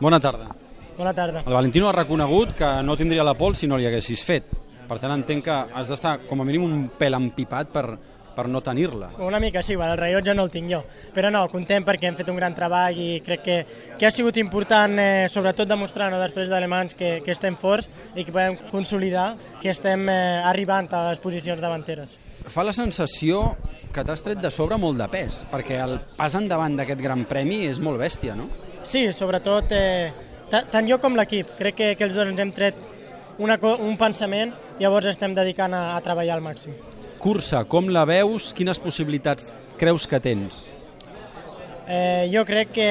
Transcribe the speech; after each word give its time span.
Bona 0.00 0.18
tarda. 0.20 0.48
Bona 0.96 1.12
tarda. 1.14 1.42
El 1.46 1.54
Valentino 1.54 1.88
ha 1.88 1.94
reconegut 1.94 2.54
que 2.58 2.70
no 2.82 2.96
tindria 2.96 3.24
la 3.26 3.34
pol 3.38 3.54
si 3.58 3.66
no 3.70 3.78
li 3.78 3.86
haguessis 3.86 4.24
fet. 4.26 4.50
Per 4.84 4.98
tant, 5.00 5.14
entenc 5.14 5.46
que 5.46 5.54
has 5.74 5.88
d'estar 5.90 6.18
com 6.28 6.42
a 6.42 6.44
mínim 6.46 6.66
un 6.66 6.88
pèl 6.98 7.16
empipat 7.16 7.70
per, 7.72 7.84
per 8.34 8.44
no 8.50 8.60
tenir-la. 8.62 9.12
Una 9.24 9.40
mica 9.40 9.62
sí, 9.62 9.74
el 9.78 9.96
rellotge 9.98 10.34
no 10.34 10.44
el 10.44 10.52
tinc 10.52 10.70
jo. 10.70 10.82
Però 11.14 11.30
no, 11.32 11.46
content 11.52 11.86
perquè 11.86 12.10
hem 12.10 12.18
fet 12.18 12.28
un 12.30 12.38
gran 12.40 12.54
treball 12.54 12.98
i 13.00 13.08
crec 13.24 13.44
que, 13.46 13.58
que 13.98 14.06
ha 14.06 14.12
sigut 14.14 14.36
important, 14.42 14.98
eh, 15.00 15.26
sobretot 15.32 15.70
demostrar 15.70 16.10
no, 16.12 16.20
després 16.22 16.50
d'alemans 16.52 16.98
que, 16.98 17.16
que 17.24 17.32
estem 17.32 17.56
forts 17.60 17.88
i 18.14 18.26
que 18.26 18.34
podem 18.34 18.58
consolidar 18.70 19.32
que 19.62 19.72
estem 19.72 20.08
eh, 20.10 20.42
arribant 20.44 20.90
a 20.92 21.06
les 21.10 21.22
posicions 21.22 21.62
davanteres. 21.62 22.18
Fa 22.50 22.66
la 22.66 22.74
sensació 22.76 23.54
que 23.94 24.04
t'has 24.04 24.22
tret 24.26 24.40
de 24.42 24.50
sobre 24.50 24.76
molt 24.80 24.98
de 24.98 25.06
pes, 25.12 25.44
perquè 25.50 25.78
el 25.84 25.98
pas 26.18 26.34
endavant 26.34 26.74
d'aquest 26.76 27.00
gran 27.00 27.24
premi 27.30 27.62
és 27.68 27.78
molt 27.82 28.00
bèstia, 28.02 28.34
no? 28.38 28.48
Sí, 28.82 29.06
sobretot 29.14 29.72
eh, 29.72 30.10
tant 30.50 30.88
jo 30.88 30.98
com 31.02 31.16
l'equip. 31.16 31.54
Crec 31.60 31.78
que, 31.78 31.88
que 31.98 32.08
els 32.08 32.16
dos 32.16 32.26
ens 32.28 32.42
hem 32.42 32.52
tret 32.54 32.78
una, 33.38 33.58
un 33.78 33.96
pensament 34.00 34.52
i 34.78 34.84
llavors 34.84 35.08
estem 35.14 35.34
dedicant 35.36 35.74
a, 35.74 35.84
a 35.94 36.02
treballar 36.04 36.38
al 36.38 36.44
màxim. 36.44 36.74
Cursa, 37.22 37.64
com 37.70 37.88
la 37.88 38.04
veus? 38.08 38.52
Quines 38.52 38.82
possibilitats 38.82 39.54
creus 39.80 40.08
que 40.10 40.20
tens? 40.20 40.66
Eh, 41.86 42.30
jo 42.32 42.44
crec 42.48 42.70
que, 42.72 42.90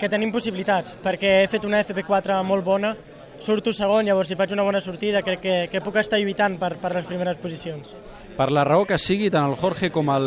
que 0.00 0.08
tenim 0.08 0.32
possibilitats, 0.32 0.94
perquè 1.04 1.40
he 1.42 1.48
fet 1.52 1.64
una 1.68 1.82
FP4 1.84 2.40
molt 2.48 2.64
bona, 2.64 2.94
surto 3.40 3.72
segon, 3.72 4.06
llavors 4.06 4.30
si 4.30 4.36
faig 4.38 4.52
una 4.54 4.64
bona 4.66 4.80
sortida 4.80 5.22
crec 5.24 5.40
que, 5.40 5.54
que 5.72 5.80
puc 5.84 5.96
estar 6.00 6.20
lluitant 6.20 6.58
per, 6.60 6.74
per 6.80 6.92
les 6.94 7.06
primeres 7.08 7.38
posicions. 7.40 7.94
Per 8.36 8.48
la 8.54 8.62
raó 8.64 8.86
que 8.88 8.96
sigui, 9.00 9.28
tant 9.32 9.48
el 9.50 9.56
Jorge 9.60 9.90
com 9.92 10.08
el 10.14 10.26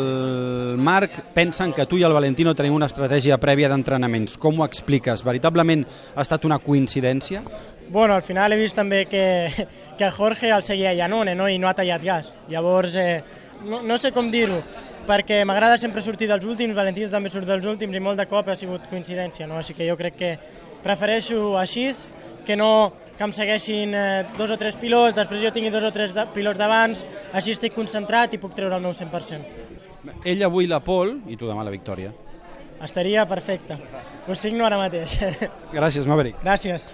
Marc 0.78 1.20
pensen 1.34 1.72
que 1.74 1.86
tu 1.90 1.98
i 1.98 2.04
el 2.06 2.14
Valentino 2.14 2.54
teniu 2.54 2.76
una 2.76 2.86
estratègia 2.90 3.38
prèvia 3.42 3.70
d'entrenaments. 3.72 4.36
Com 4.38 4.60
ho 4.60 4.66
expliques? 4.66 5.24
Veritablement 5.26 5.86
ha 6.14 6.22
estat 6.22 6.44
una 6.46 6.60
coincidència? 6.62 7.42
Bueno, 7.88 8.14
al 8.14 8.22
final 8.22 8.52
he 8.52 8.60
vist 8.60 8.76
també 8.78 9.04
que, 9.10 9.24
que 9.98 10.10
Jorge 10.14 10.50
el 10.54 10.66
seguia 10.66 10.94
Janone 10.94 11.34
no? 11.34 11.48
i 11.48 11.58
no 11.58 11.70
ha 11.70 11.76
tallat 11.78 12.02
gas. 12.04 12.34
Llavors, 12.50 12.96
eh, 12.96 13.22
no, 13.64 13.82
no 13.82 13.98
sé 13.98 14.12
com 14.14 14.30
dir-ho, 14.30 14.60
perquè 15.08 15.42
m'agrada 15.46 15.78
sempre 15.78 16.02
sortir 16.02 16.28
dels 16.30 16.44
últims, 16.44 16.76
Valentino 16.76 17.10
també 17.12 17.30
surt 17.32 17.48
dels 17.48 17.66
últims 17.66 17.96
i 17.96 18.02
molt 18.02 18.20
de 18.20 18.28
cop 18.30 18.48
ha 18.48 18.58
sigut 18.58 18.88
coincidència, 18.90 19.46
no? 19.46 19.60
així 19.60 19.76
que 19.76 19.88
jo 19.88 19.96
crec 20.00 20.18
que 20.18 20.36
prefereixo 20.84 21.54
així 21.58 21.88
que 22.44 22.56
no 22.56 22.92
que 23.18 23.24
em 23.26 23.32
segueixin 23.36 23.94
eh, 23.94 24.24
dos 24.38 24.50
o 24.50 24.58
tres 24.58 24.76
pilots, 24.80 25.14
després 25.16 25.42
jo 25.42 25.52
tingui 25.54 25.70
dos 25.74 25.86
o 25.86 25.92
tres 25.94 26.14
de, 26.16 26.26
pilots 26.34 26.58
d'abans, 26.58 27.04
així 27.32 27.54
estic 27.54 27.74
concentrat 27.76 28.34
i 28.34 28.42
puc 28.42 28.56
treure 28.56 28.74
el 28.76 28.82
meu 28.82 28.94
100%. 28.96 29.64
Ell 30.28 30.44
avui 30.44 30.68
la 30.68 30.82
pol 30.84 31.16
i 31.30 31.38
tu 31.40 31.48
demà 31.48 31.64
la 31.64 31.72
victòria. 31.72 32.12
Estaria 32.84 33.24
perfecte. 33.26 33.78
Ho 34.28 34.34
signo 34.36 34.66
ara 34.66 34.80
mateix. 34.80 35.16
Gràcies, 35.78 36.08
Maverick. 36.10 36.42
Gràcies. 36.44 36.90